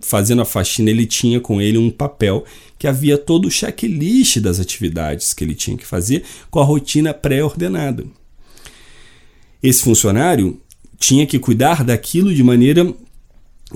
Fazendo 0.02 0.42
a 0.42 0.46
faxina, 0.46 0.90
ele 0.90 1.06
tinha 1.06 1.40
com 1.40 1.62
ele 1.62 1.78
um 1.78 1.90
papel 1.90 2.44
que 2.78 2.88
havia 2.88 3.18
todo 3.18 3.48
o 3.48 3.52
checklist 3.52 4.40
das 4.40 4.60
atividades 4.60 5.34
que 5.34 5.44
ele 5.44 5.56
tinha 5.56 5.78
que 5.78 5.86
fazer 5.86 6.24
com 6.50 6.60
a 6.60 6.64
rotina 6.64 7.14
pré-ordenada. 7.14 8.06
Esse 9.62 9.82
funcionário 9.82 10.60
tinha 11.00 11.26
que 11.26 11.40
cuidar 11.40 11.84
daquilo 11.84 12.34
de 12.34 12.44
maneira 12.44 12.94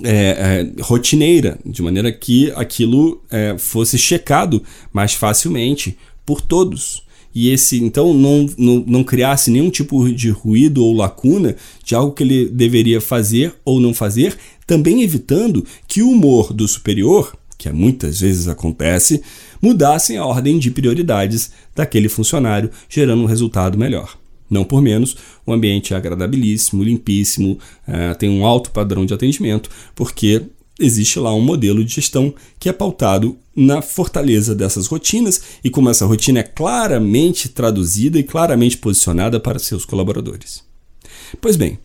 é, 0.04 0.72
é, 0.78 0.82
rotineira, 0.82 1.60
de 1.66 1.82
maneira 1.82 2.12
que 2.12 2.52
aquilo 2.56 3.22
é, 3.30 3.58
fosse 3.58 3.98
checado 3.98 4.64
mais 4.94 5.14
facilmente 5.14 5.98
por 6.26 6.42
todos. 6.42 7.04
E 7.34 7.50
esse, 7.50 7.82
então, 7.84 8.14
não, 8.14 8.48
não, 8.58 8.84
não 8.86 9.04
criasse 9.04 9.52
nenhum 9.52 9.70
tipo 9.70 10.12
de 10.12 10.30
ruído 10.30 10.84
ou 10.84 10.94
lacuna 10.94 11.56
de 11.84 11.94
algo 11.96 12.14
que 12.14 12.24
ele 12.24 12.50
deveria 12.50 13.00
fazer 13.00 13.54
ou 13.64 13.80
não 13.80 13.94
fazer, 13.94 14.38
também 14.70 15.02
evitando 15.02 15.66
que 15.88 16.04
o 16.04 16.12
humor 16.12 16.54
do 16.54 16.68
superior, 16.68 17.36
que 17.58 17.68
muitas 17.72 18.20
vezes 18.20 18.48
acontece, 18.48 19.20
mudassem 19.60 20.16
a 20.16 20.24
ordem 20.24 20.60
de 20.60 20.70
prioridades 20.70 21.50
daquele 21.76 22.08
funcionário, 22.08 22.70
gerando 22.88 23.24
um 23.24 23.26
resultado 23.26 23.80
melhor. 23.80 24.16
Não 24.48 24.64
por 24.64 24.80
menos, 24.80 25.18
o 25.44 25.52
ambiente 25.52 25.96
é 25.96 25.98
agradabilíssimo, 25.98 26.84
limpíssimo, 26.84 27.58
é, 27.88 28.14
tem 28.14 28.30
um 28.30 28.46
alto 28.46 28.70
padrão 28.70 29.08
de 29.08 29.14
atendimento, 29.16 29.72
porque 29.96 30.44
existe 30.80 31.18
lá 31.18 31.34
um 31.34 31.42
modelo 31.42 31.84
de 31.84 31.96
gestão 31.96 32.32
que 32.60 32.70
é 32.70 32.72
pautado 32.72 33.40
na 33.56 33.82
fortaleza 33.82 34.54
dessas 34.54 34.86
rotinas 34.86 35.42
e 35.64 35.72
como 35.72 35.90
essa 35.90 36.06
rotina 36.06 36.42
é 36.42 36.44
claramente 36.44 37.50
traduzida 37.50 38.20
e 38.20 38.24
claramente 38.24 38.78
posicionada 38.78 39.40
para 39.40 39.58
seus 39.58 39.84
colaboradores. 39.84 40.64
Pois 41.42 41.56
bem, 41.56 41.80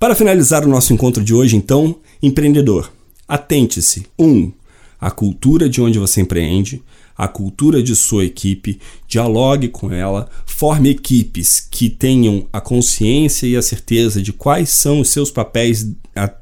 para 0.00 0.14
finalizar 0.14 0.64
o 0.64 0.68
nosso 0.68 0.94
encontro 0.94 1.22
de 1.22 1.34
hoje, 1.34 1.54
então, 1.54 1.94
empreendedor, 2.22 2.90
atente-se. 3.28 4.06
1. 4.18 4.26
Um, 4.26 4.52
a 4.98 5.10
cultura 5.10 5.68
de 5.68 5.80
onde 5.82 5.98
você 5.98 6.22
empreende 6.22 6.82
a 7.16 7.28
cultura 7.28 7.82
de 7.82 7.94
sua 7.94 8.24
equipe, 8.24 8.80
dialogue 9.06 9.68
com 9.68 9.92
ela, 9.92 10.26
forme 10.46 10.88
equipes 10.88 11.60
que 11.70 11.90
tenham 11.90 12.46
a 12.50 12.62
consciência 12.62 13.46
e 13.46 13.58
a 13.58 13.60
certeza 13.60 14.22
de 14.22 14.32
quais 14.32 14.70
são 14.70 15.00
os 15.00 15.10
seus 15.10 15.30
papéis 15.30 15.86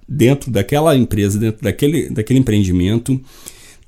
dentro 0.08 0.52
daquela 0.52 0.96
empresa, 0.96 1.36
dentro 1.36 1.60
daquele, 1.60 2.08
daquele 2.10 2.38
empreendimento. 2.38 3.20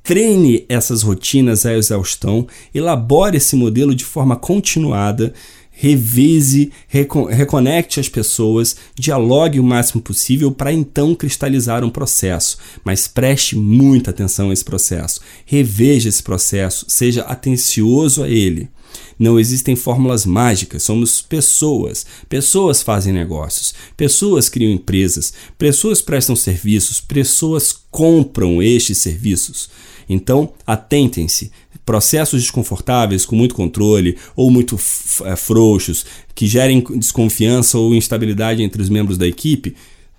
Treine 0.03 0.65
essas 0.69 1.03
rotinas 1.03 1.65
à 1.65 1.75
exaustão, 1.75 2.45
elabore 2.75 3.37
esse 3.37 3.55
modelo 3.55 3.95
de 3.95 4.05
forma 4.05 4.35
continuada 4.35 5.33
revise, 5.81 6.71
reconecte 6.87 8.01
as 8.01 8.07
pessoas, 8.07 8.77
dialogue 8.95 9.59
o 9.59 9.65
máximo 9.65 10.03
possível 10.03 10.53
para 10.53 10.71
então 10.71 11.15
cristalizar 11.15 11.83
um 11.83 11.89
processo. 11.89 12.59
Mas 12.85 13.09
preste 13.09 13.57
muita 13.57 14.11
atenção 14.11 14.51
a 14.51 14.53
esse 14.53 14.63
processo. 14.63 15.23
Reveja 15.47 16.11
esse 16.11 16.23
processo, 16.23 16.85
seja 16.87 17.23
atencioso 17.23 18.23
a 18.23 18.29
ele. 18.29 18.69
Não 19.19 19.41
existem 19.41 19.75
fórmulas 19.75 20.27
mágicas, 20.27 20.83
somos 20.83 21.23
pessoas. 21.23 22.05
Pessoas 22.29 22.83
fazem 22.83 23.15
negócios, 23.15 23.73
pessoas 23.97 24.51
criam 24.51 24.73
empresas, 24.73 25.33
pessoas 25.57 26.03
prestam 26.03 26.37
serviços, 26.37 27.01
pessoas 27.01 27.75
compram 27.91 28.63
estes 28.63 28.99
serviços. 28.99 29.71
Então, 30.07 30.53
atentem-se, 30.67 31.53
processos 31.91 32.41
desconfortáveis 32.41 33.27
com 33.27 33.35
muito 33.35 33.53
controle 33.53 34.17
ou 34.37 34.49
muito 34.49 34.79
é, 35.25 35.35
frouxos 35.35 36.07
que 36.37 36.47
gerem 36.47 36.85
desconfiança 36.95 37.79
ou 37.79 37.93
instabilidade 37.93 38.63
entre 38.63 38.81
os 38.81 38.89
membros 38.89 39.19
da 39.19 39.27
equipe 39.27 39.75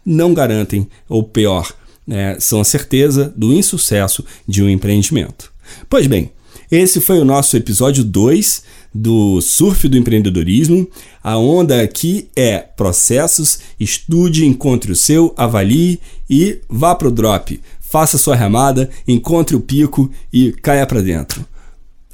não 0.05 0.33
garantem, 0.33 0.85
ou 1.07 1.23
pior, 1.23 1.71
é, 2.09 2.35
são 2.41 2.59
a 2.59 2.65
certeza 2.65 3.33
do 3.37 3.53
insucesso 3.53 4.25
de 4.45 4.61
um 4.61 4.67
empreendimento. 4.67 5.49
Pois 5.89 6.07
bem, 6.07 6.29
esse 6.69 6.99
foi 6.99 7.19
o 7.19 7.25
nosso 7.25 7.55
episódio 7.55 8.03
2 8.03 8.63
do 8.93 9.39
Surf 9.39 9.87
do 9.87 9.97
Empreendedorismo. 9.97 10.85
A 11.23 11.37
onda 11.37 11.81
aqui 11.81 12.27
é 12.35 12.57
processos, 12.57 13.59
estude, 13.79 14.45
encontre 14.45 14.91
o 14.91 14.95
seu, 14.95 15.33
avalie 15.37 16.01
e 16.29 16.59
vá 16.67 16.93
para 16.95 17.07
o 17.07 17.11
drop. 17.11 17.61
Faça 17.79 18.17
sua 18.17 18.35
remada, 18.35 18.89
encontre 19.07 19.55
o 19.55 19.61
pico 19.61 20.11
e 20.33 20.51
caia 20.51 20.85
para 20.85 21.01
dentro. 21.01 21.49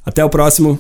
Até 0.07 0.23
o 0.23 0.29
próximo! 0.29 0.79